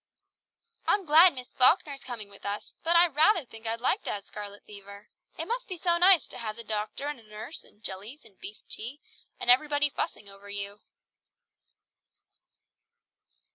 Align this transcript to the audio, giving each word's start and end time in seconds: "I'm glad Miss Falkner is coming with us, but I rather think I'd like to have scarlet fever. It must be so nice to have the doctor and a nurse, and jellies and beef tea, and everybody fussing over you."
"I'm 0.87 1.05
glad 1.05 1.35
Miss 1.35 1.53
Falkner 1.53 1.93
is 1.93 2.03
coming 2.03 2.27
with 2.27 2.43
us, 2.43 2.73
but 2.83 2.95
I 2.95 3.05
rather 3.05 3.45
think 3.45 3.67
I'd 3.67 3.79
like 3.79 4.01
to 4.05 4.09
have 4.11 4.23
scarlet 4.25 4.63
fever. 4.65 5.09
It 5.37 5.45
must 5.45 5.67
be 5.67 5.77
so 5.77 5.99
nice 5.99 6.27
to 6.29 6.39
have 6.39 6.55
the 6.55 6.63
doctor 6.63 7.07
and 7.07 7.19
a 7.19 7.23
nurse, 7.29 7.63
and 7.63 7.83
jellies 7.83 8.25
and 8.25 8.39
beef 8.39 8.67
tea, 8.67 8.99
and 9.39 9.51
everybody 9.51 9.91
fussing 9.91 10.27
over 10.27 10.49
you." 10.49 10.79